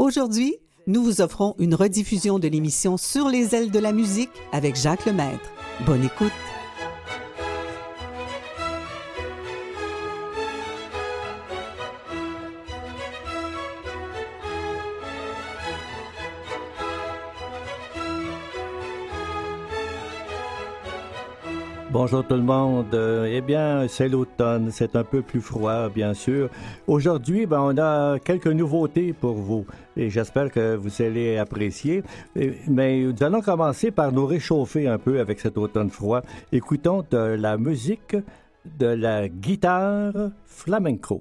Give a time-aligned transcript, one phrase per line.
[0.00, 0.56] Aujourd'hui,
[0.86, 5.04] nous vous offrons une rediffusion de l'émission Sur les ailes de la musique avec Jacques
[5.04, 5.52] Lemaître.
[5.84, 6.32] Bonne écoute.
[22.02, 22.94] Bonjour tout le monde.
[22.94, 26.48] Euh, eh bien, c'est l'automne, c'est un peu plus froid, bien sûr.
[26.86, 29.66] Aujourd'hui, ben, on a quelques nouveautés pour vous
[29.98, 32.02] et j'espère que vous allez apprécier.
[32.66, 36.22] Mais nous allons commencer par nous réchauffer un peu avec cet automne froid.
[36.52, 38.16] Écoutons de la musique
[38.78, 41.20] de la guitare flamenco.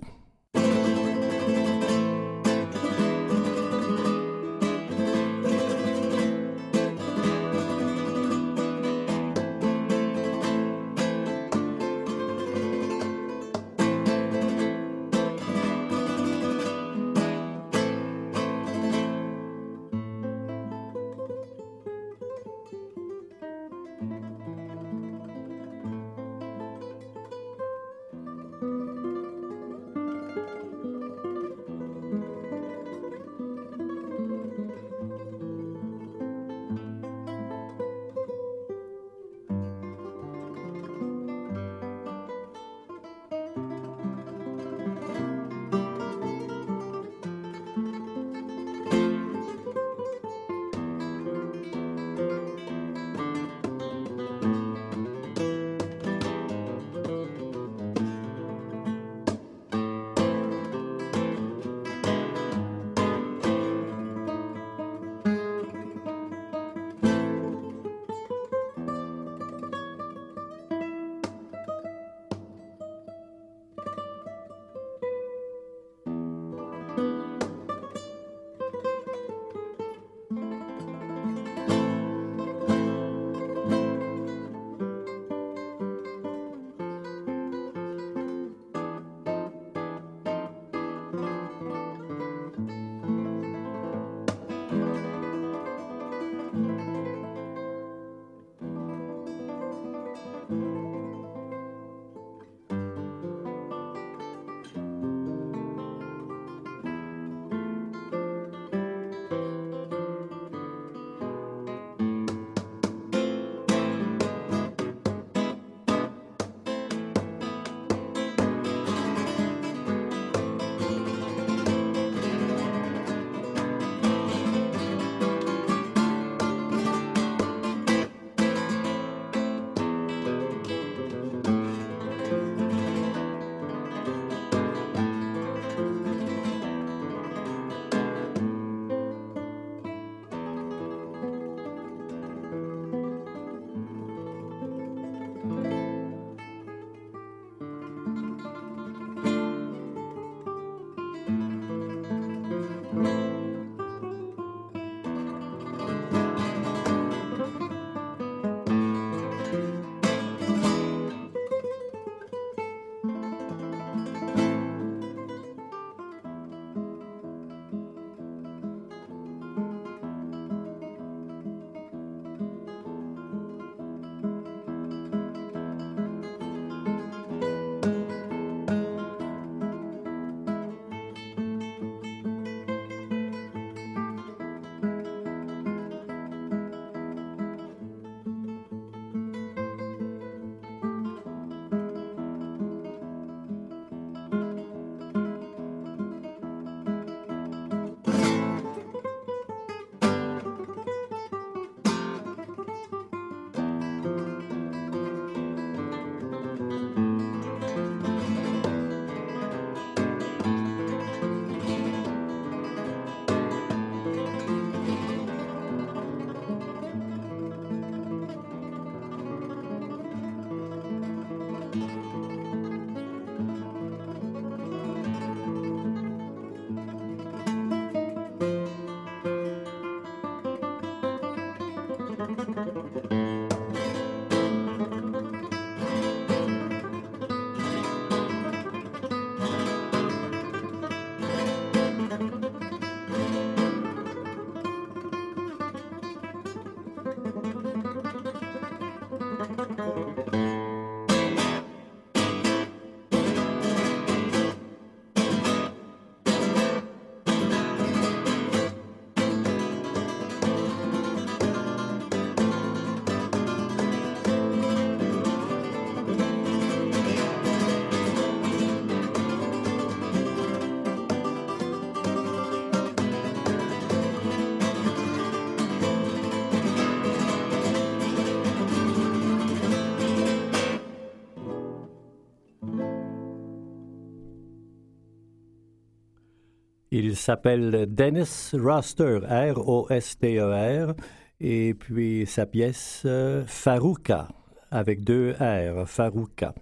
[286.91, 290.95] Il s'appelle Dennis Roster, R-O-S-T-E-R, e
[291.39, 294.27] et puis sa pièce euh, Farouka,
[294.71, 296.55] avec deux R, Farouka.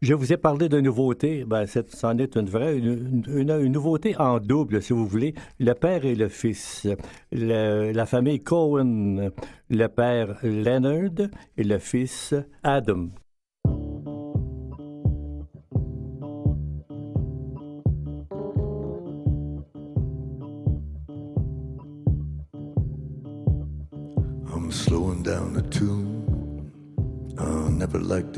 [0.00, 1.44] Je vous ai parlé de nouveauté.
[1.44, 5.34] Ben, c'en est une vraie, une, nouveauté en double, si vous voulez.
[5.58, 6.86] Le père et le fils.
[7.32, 9.30] la famille Cohen,
[9.70, 13.08] le père Leonard et le fils Adam.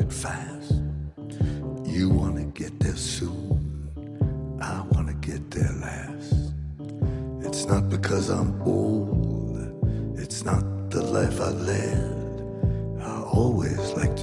[0.07, 0.73] It fast.
[1.85, 6.53] You wanna get there soon, I wanna get there last.
[7.47, 9.59] It's not because I'm old,
[10.17, 12.13] it's not the life I led.
[13.01, 14.16] I always liked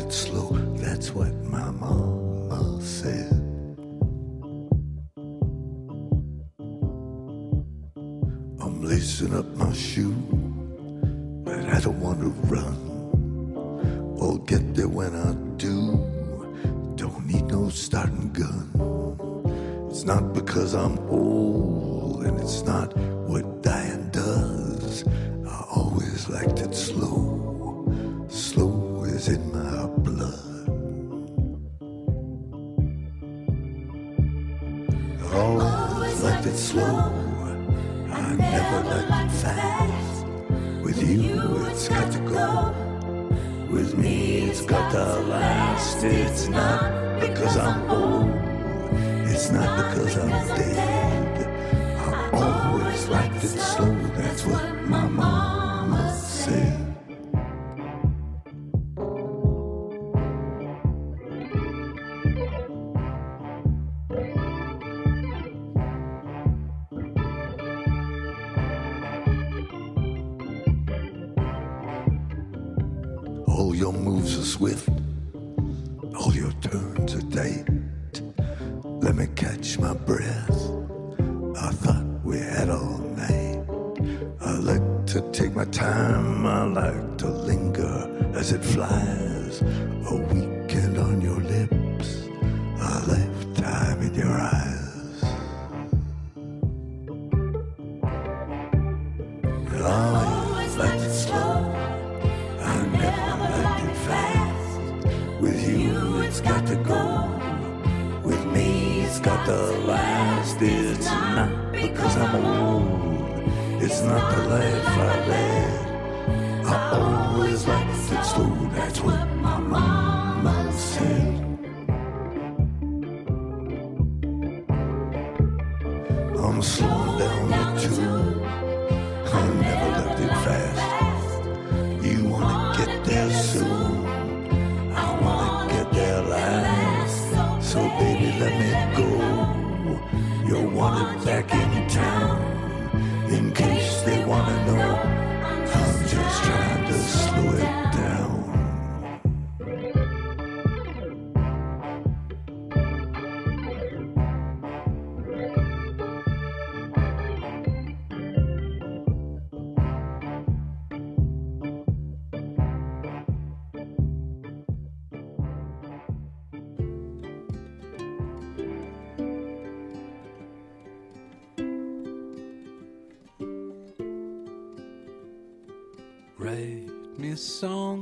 [54.16, 55.43] That's what my mama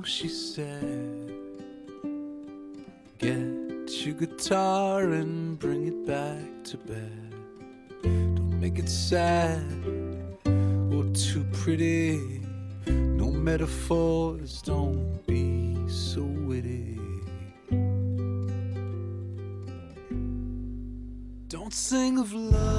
[0.03, 1.31] she said.
[3.17, 7.33] Get your guitar and bring it back to bed.
[8.03, 9.63] Don't make it sad
[10.93, 12.41] or too pretty.
[12.87, 16.99] No metaphors, don't be so witty.
[21.47, 22.70] Don't sing of love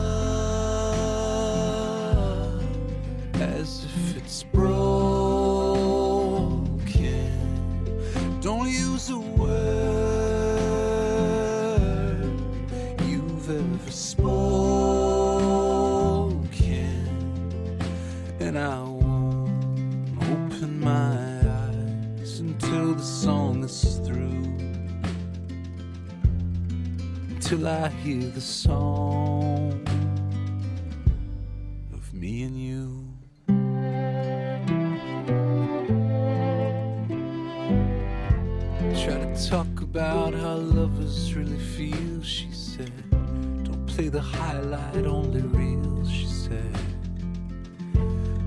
[28.20, 29.72] the song
[31.94, 33.08] of me and you.
[39.02, 42.92] Try to talk about how lovers really feel, she said.
[43.64, 46.76] Don't play the highlight only reels, she said.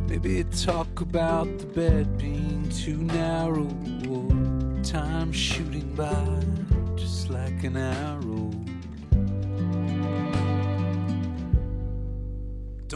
[0.07, 3.67] Maybe talk about the bed being too narrow,
[4.09, 4.29] or
[4.83, 6.43] time shooting by
[6.95, 8.34] just like an arrow.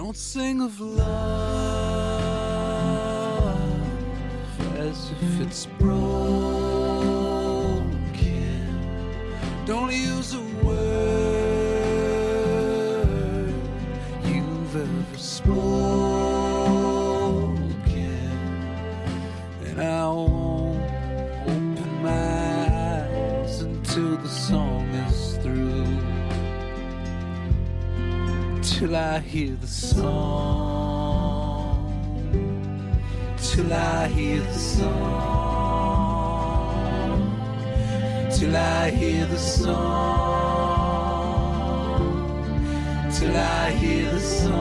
[0.09, 1.05] Don't sing of love
[4.79, 6.25] as if it's broken.
[9.67, 11.93] Don't use a word
[14.25, 15.88] you've ever spoken,
[29.19, 31.11] I hear the song,
[33.37, 34.95] till I hear the song,
[38.31, 39.75] till I hear the song,
[43.11, 44.55] till I hear the song.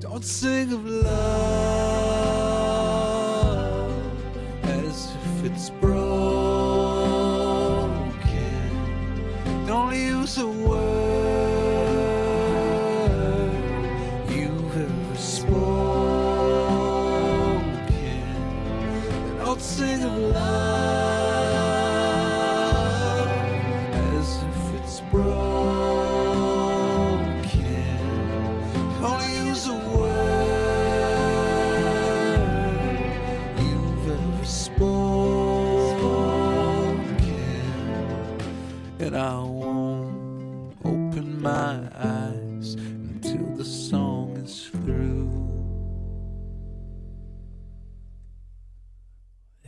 [0.00, 1.10] Don't sing of love
[4.64, 6.50] as if it's broken.
[9.66, 10.79] Don't use a word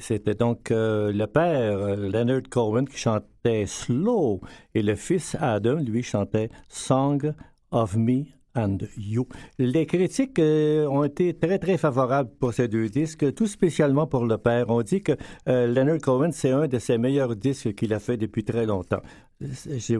[0.03, 4.41] C'était donc euh, le père, euh, Leonard Cohen, qui chantait Slow,
[4.75, 7.33] et le fils Adam, lui, chantait Song
[7.71, 9.27] of Me and You.
[9.59, 14.27] Les critiques euh, ont été très, très favorables pour ces deux disques, tout spécialement pour
[14.27, 14.67] le père.
[14.69, 15.13] On dit que
[15.49, 19.03] euh, Leonard Cohen, c'est un de ses meilleurs disques qu'il a fait depuis très longtemps.
[19.41, 19.97] Je,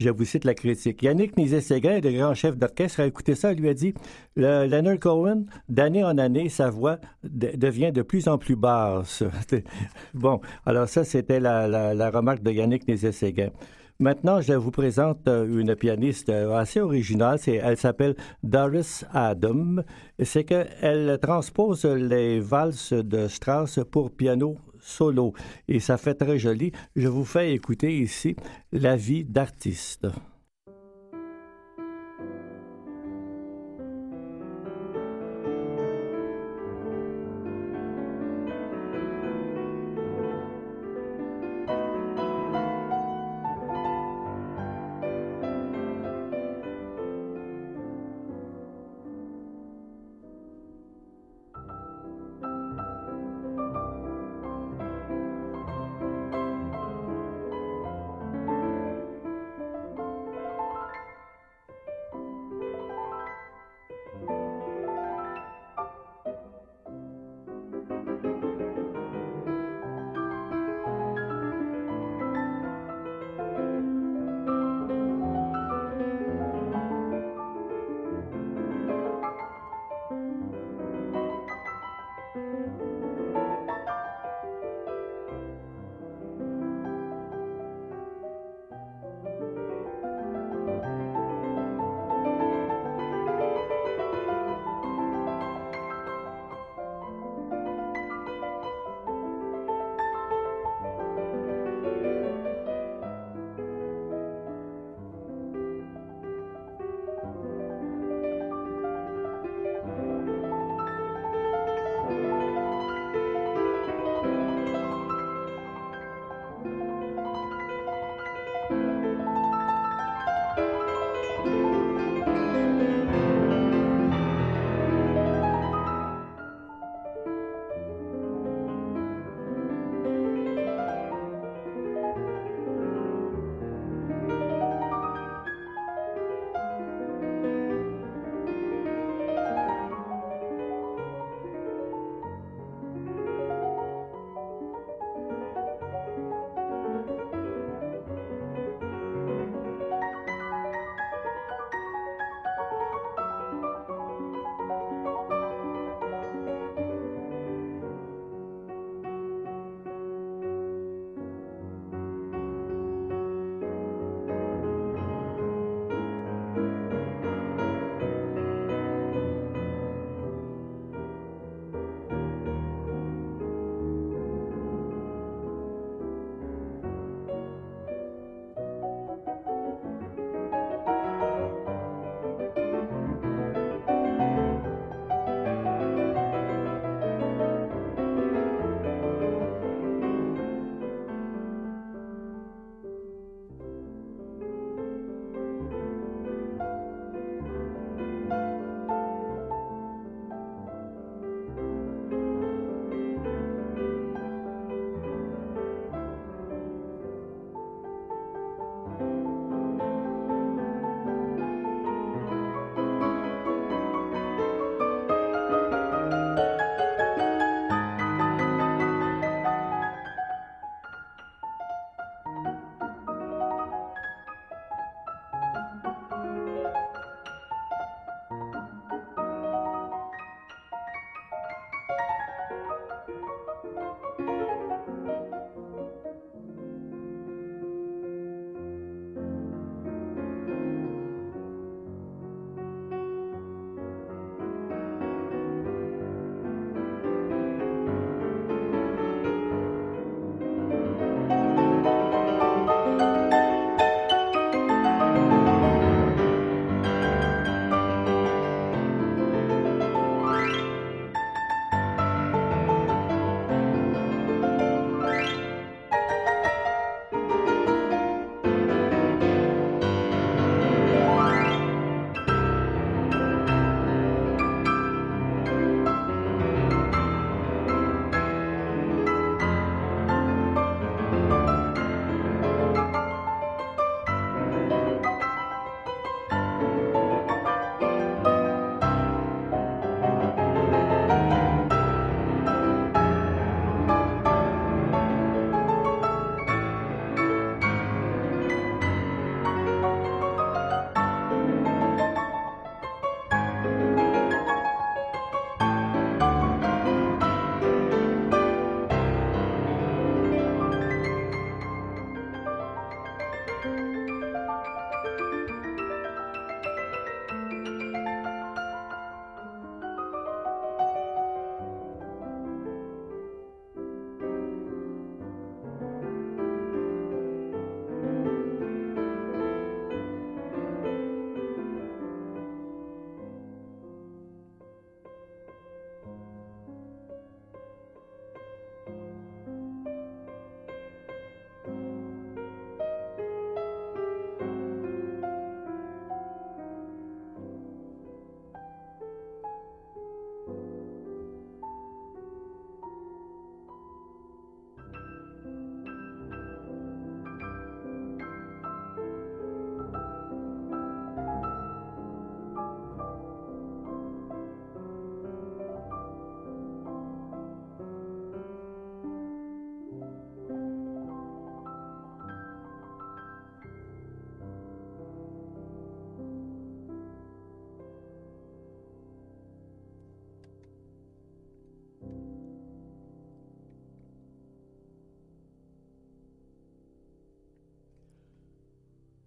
[0.00, 1.02] je vous cite la critique.
[1.02, 3.92] Yannick Nizet-Séguin, le grand chef d'orchestre, a écouté ça lui a dit
[4.36, 9.22] le, Leonard Cohen, d'année en année, sa voix de- devient de plus en plus basse.
[10.14, 13.50] bon, alors ça, c'était la, remarque de Yannick Nizet-Séguin.
[13.98, 17.38] Maintenant, je vous présente euh, une pianiste euh, assez originale.
[17.46, 19.76] Elle s'appelle Doris Adam.
[20.22, 25.32] C'est qu'elle transpose les valses de Strauss pour piano solo.
[25.66, 26.72] Et ça fait très joli.
[26.94, 28.36] Je vous fais écouter ici
[28.70, 30.06] La vie d'artiste.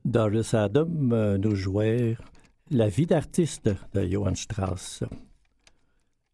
[0.10, 2.18] Doris Adam euh, nous jouait
[2.72, 5.04] La vie d'artiste de Johann Strauss.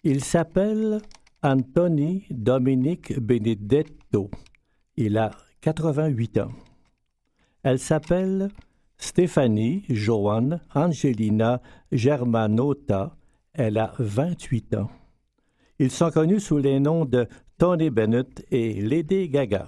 [0.03, 1.01] Il s'appelle
[1.43, 4.31] Anthony Dominique Benedetto.
[4.95, 6.51] Il a 88 ans.
[7.63, 8.47] Elle s'appelle
[8.97, 11.61] Stéphanie Joanne Angelina
[11.91, 13.17] Germanota.
[13.53, 14.89] Elle a 28 ans.
[15.79, 19.67] Ils sont connus sous les noms de Tony Bennett et Lady Gaga.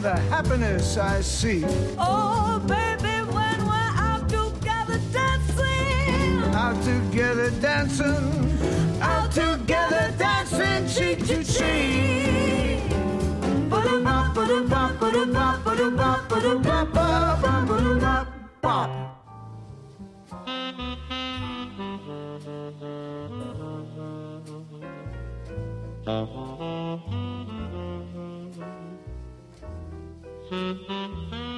[0.00, 1.64] the happiness I see.
[1.98, 6.54] Oh, baby, when we're out together dancing.
[6.54, 9.02] Out together dancing.
[9.02, 12.82] Out together dancing, cheek to cheek.
[13.68, 16.20] Ba-da-ba, ba-da-ba, ba-da-ba, ba-da-ba,
[30.50, 31.49] Mm-hmm.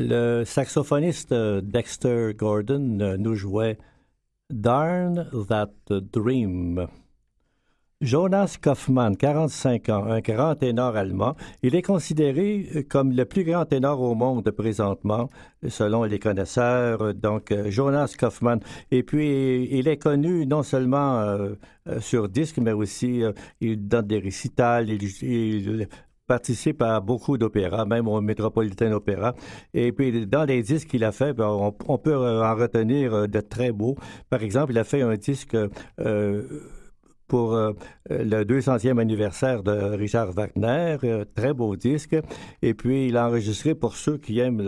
[0.00, 3.78] Le saxophoniste euh, Dexter Gordon euh, nous jouait
[4.48, 6.86] Darn That Dream.
[8.00, 11.34] Jonas Kaufmann, 45 ans, un grand ténor allemand,
[11.64, 15.30] il est considéré euh, comme le plus grand ténor au monde présentement,
[15.66, 17.12] selon les connaisseurs.
[17.14, 18.60] Donc, Jonas Kaufmann.
[18.92, 21.36] Et puis, il est connu non seulement
[21.98, 23.22] sur disque, mais aussi
[23.60, 24.88] il donne des récitals,
[26.28, 29.34] participe à beaucoup d'opéras, même au Metropolitan Opera.
[29.74, 33.40] Et puis, dans les disques qu'il a fait, ben, on, peut en retenir euh, de
[33.40, 33.96] très beaux.
[34.30, 36.42] Par exemple, il a fait un disque euh,
[37.26, 37.72] pour euh,
[38.10, 40.96] le 200e anniversaire de Richard Wagner,
[41.34, 42.16] très beau disque.
[42.62, 44.62] Et puis, il a enregistré pour ceux qui aiment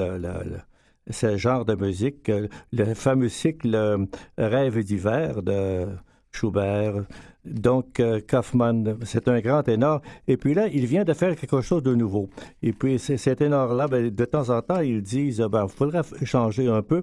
[1.11, 2.31] ce genre de musique,
[2.73, 4.07] le fameux cycle
[4.39, 5.87] Rêve d'hiver de
[6.33, 7.05] Schubert,
[7.45, 10.03] donc, euh, Kaufman, c'est un grand ténor.
[10.29, 12.29] Et puis là, il vient de faire quelque chose de nouveau.
[12.63, 16.69] Et puis, ces, ténors-là, ben, de temps en temps, ils disent, ben, il faudrait changer
[16.69, 17.03] un peu.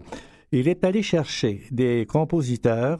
[0.51, 2.99] Il est allé chercher des compositeurs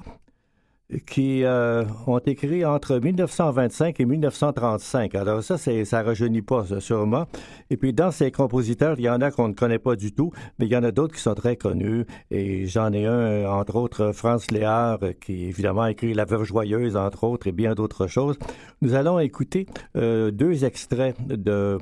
[1.05, 5.15] qui euh, ont écrit entre 1925 et 1935.
[5.15, 7.25] Alors ça, c'est, ça rajeunit pas, sûrement.
[7.69, 10.31] Et puis dans ces compositeurs, il y en a qu'on ne connaît pas du tout,
[10.59, 12.05] mais il y en a d'autres qui sont très connus.
[12.31, 16.95] Et j'en ai un, entre autres, Franz Léard, qui évidemment a écrit La Veuve Joyeuse,
[16.95, 18.37] entre autres, et bien d'autres choses.
[18.81, 19.65] Nous allons écouter
[19.97, 21.79] euh, deux extraits de,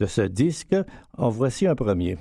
[0.00, 0.74] de ce disque.
[1.16, 2.18] En voici un premier.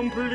[0.00, 0.30] Complete.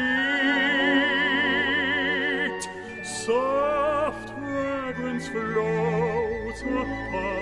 [3.04, 7.35] Soft fragrance floats upon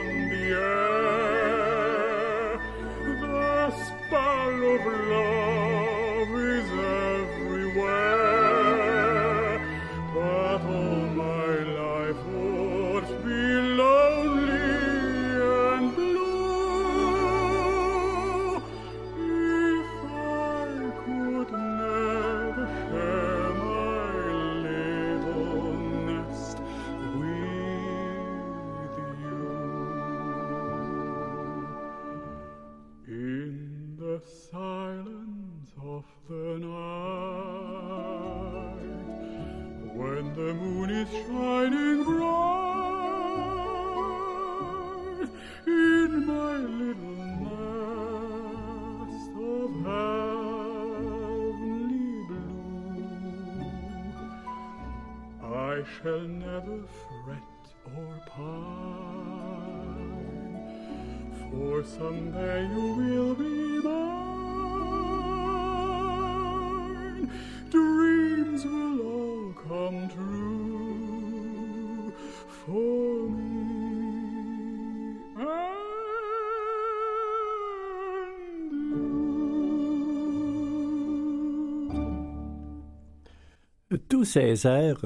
[84.23, 85.01] Tous ces airs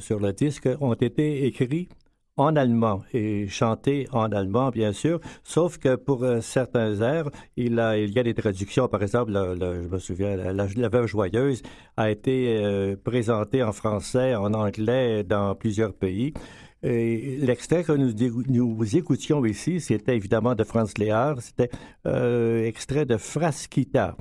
[0.00, 1.88] sur le disque ont été écrits
[2.36, 7.74] en allemand et chantés en allemand, bien sûr, sauf que pour euh, certains airs, il,
[7.74, 8.88] y a des traductions.
[8.88, 11.62] Par exemple, le- le- je me souviens, la, Veuve Joyeuse
[11.96, 16.34] a été euh, présentée en français, en anglais dans plusieurs pays.
[16.82, 21.70] L'extrait que nous écoutions ici, c'était évidemment de Franz Léard, c'était
[22.06, 24.16] euh, extrait de Frasquita,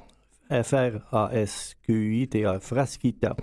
[0.51, 0.99] F-R-A-S-Q-I-T-A,
[2.59, 3.35] Frasquita.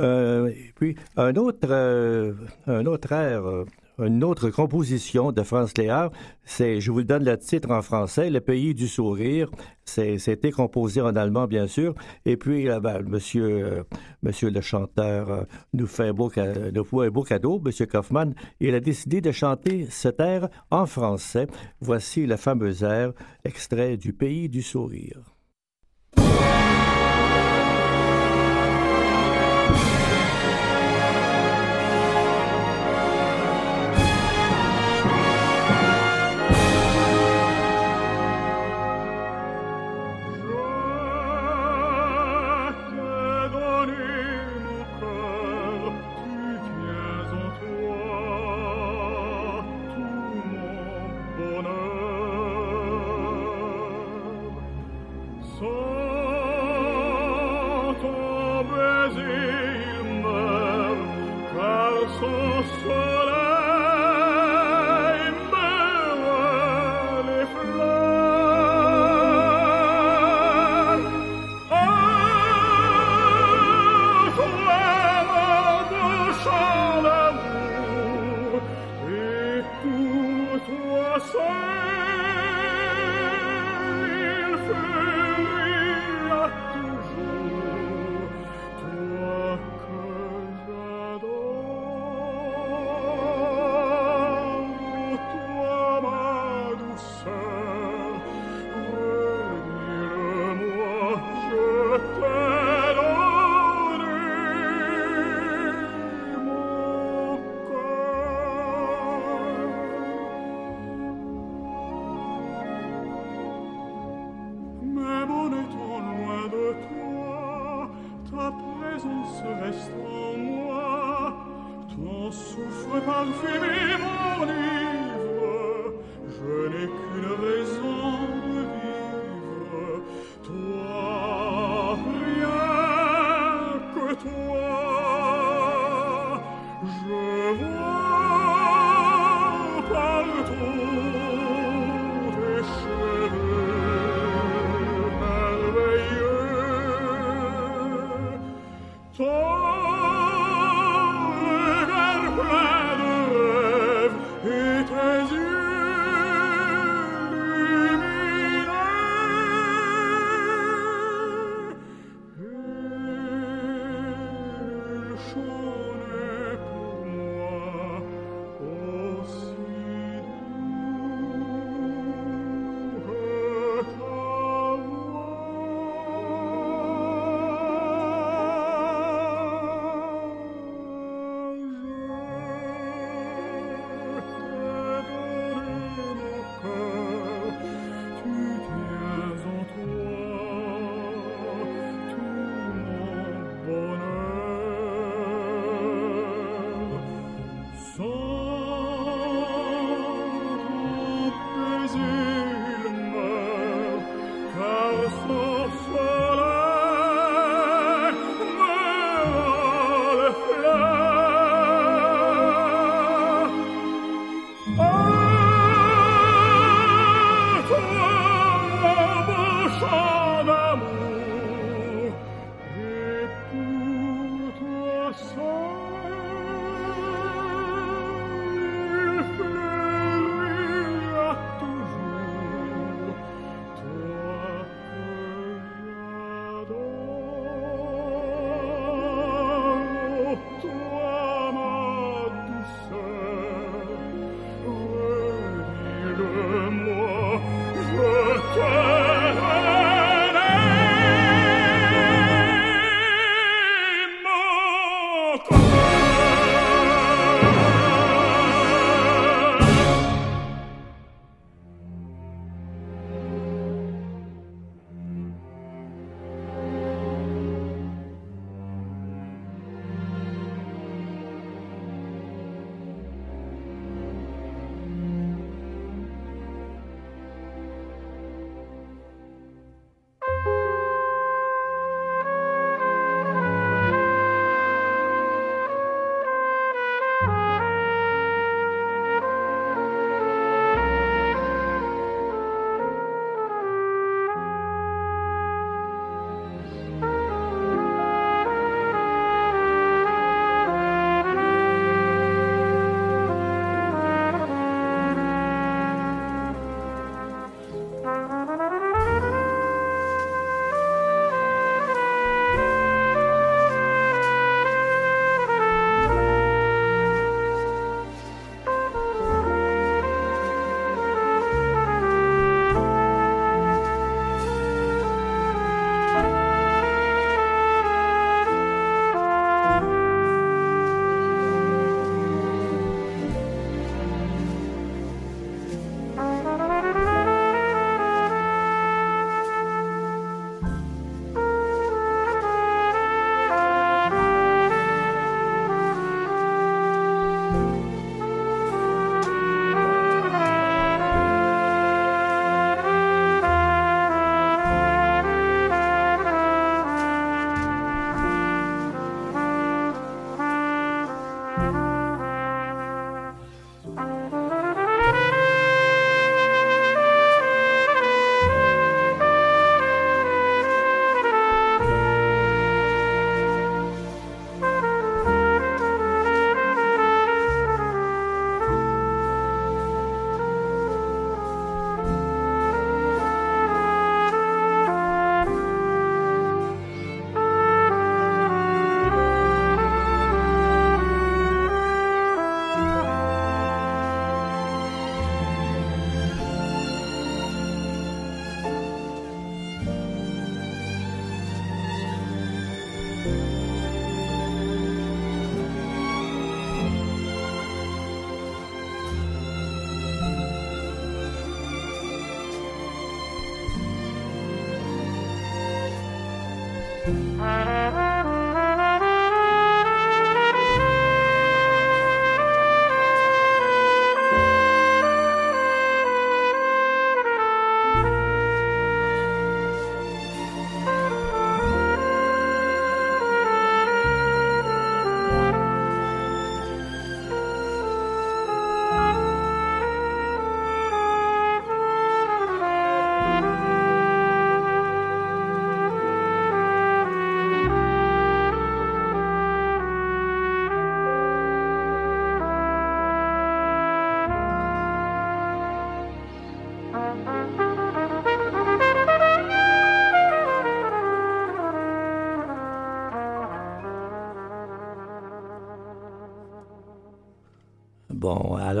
[0.00, 2.34] Euh, et puis, un autre, euh,
[2.66, 3.64] un autre air, euh,
[3.98, 6.10] une autre composition de Franz Léard,
[6.44, 9.50] c'est, je vous le donne le titre en français, Le pays du sourire.
[9.84, 11.94] C'était composé en allemand, bien sûr.
[12.24, 13.82] Et puis, euh, ben, monsieur, euh,
[14.22, 15.42] monsieur le chanteur euh,
[15.72, 16.30] nous fait un beau,
[16.74, 18.34] nous fait un beau cadeau, monsieur Kaufmann.
[18.60, 21.46] Il a décidé de chanter cet air en français.
[21.80, 23.12] Voici le fameux air,
[23.44, 25.35] extrait du pays du sourire.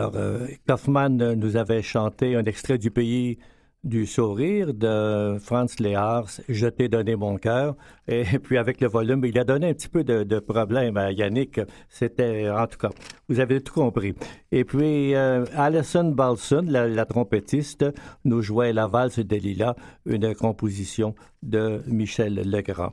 [0.06, 3.38] Alors, euh, Kaufmann euh, nous avait chanté un extrait du pays
[3.82, 7.76] du sourire de Franz Lehars, Je t'ai donné mon cœur.
[8.06, 11.10] Et puis avec le volume, il a donné un petit peu de, de problème à
[11.12, 11.60] Yannick.
[11.88, 12.90] C'était, en tout cas,
[13.28, 14.14] vous avez tout compris.
[14.52, 17.84] Et puis euh, Alison Balson, la, la trompettiste,
[18.24, 22.92] nous jouait La valse de Lila, une composition de Michel Legrand.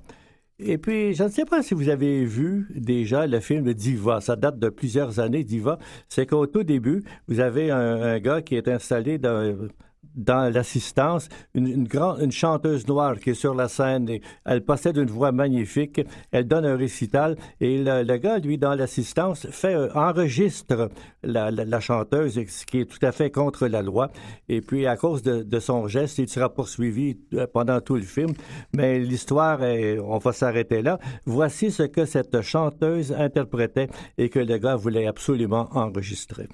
[0.60, 4.22] Et puis, je ne sais pas si vous avez vu déjà le film Diva.
[4.22, 5.80] Ça date de plusieurs années, Diva.
[6.10, 9.68] C'est qu'au tout début, vous avez un, un gars qui est installé dans,
[10.16, 11.88] dans l'assistance, une, une,
[12.22, 14.10] une chanteuse noire qui est sur la scène.
[14.10, 16.02] Et elle possède une voix magnifique.
[16.32, 20.90] Elle donne un récital et le, gars, lui, dans l'assistance, fait euh, enregistre
[21.24, 24.10] la, chanteuse, ce qui est tout à fait contre la loi.
[24.50, 28.34] Et puis, à cause de, son geste, il sera poursuivi euh, pendant tout le film.
[28.74, 31.00] Mais l'histoire, on va s'arrêter là.
[31.26, 36.48] Voici ce que cette chanteuse interprétait et que le gars voulait absolument enregistrer.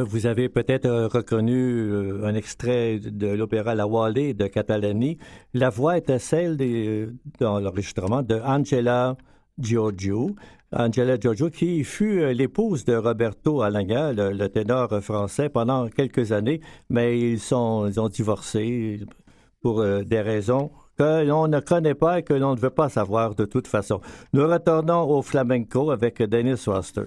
[0.00, 5.18] Vous avez peut-être euh, reconnu euh, un extrait de l'opéra La Wallée de Catalani.
[5.52, 9.16] La voix était celle des, dans l'enregistrement de Angela
[9.58, 10.34] Giorgio.
[10.74, 16.32] Angela Giorgio, qui fut euh, l'épouse de Roberto Alagna, le, le, ténor français, pendant quelques
[16.32, 19.00] années, mais ils, sont, ils ont divorcé
[19.60, 23.34] pour des raisons que l'on ne connaît pas et que l'on ne veut pas savoir
[23.34, 24.00] de toute façon.
[24.32, 27.04] Nous retournons au flamenco avec Dennis Foster.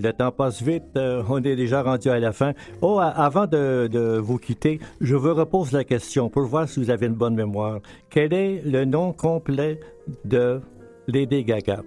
[0.00, 0.84] Le temps passe vite.
[0.96, 2.52] euh, on est déjà rendu à la fin.
[2.82, 6.90] Oh, avant de, de vous quitter, je vous repose la question pour voir si vous
[6.90, 7.80] avez une bonne mémoire.
[8.08, 9.80] Quel est le nom complet
[10.24, 10.60] de
[11.06, 11.82] Lady Gaga?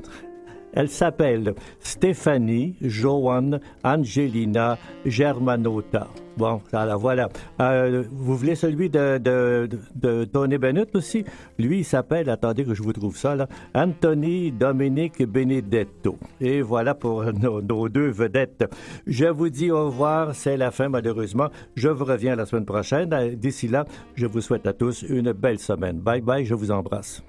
[0.73, 6.07] Elle s'appelle Stéphanie Joanne Angelina Germanotta.
[6.35, 7.29] Bon, alors voilà.
[7.61, 11.23] Euh, vous voulez celui de, de, de, Tony Bennett aussi?
[11.59, 16.17] Lui, il s'appelle, attendez que je vous trouve ça là, Anthony Dominique Benedetto.
[16.41, 18.65] Et voilà pour nos deux vedettes.
[19.05, 21.49] Je vous dis au revoir, c'est la fin malheureusement.
[21.75, 23.09] Je vous reviens la semaine prochaine.
[23.35, 25.99] D'ici là, je vous souhaite à tous une belle semaine.
[25.99, 27.23] Bye bye, je vous embrasse.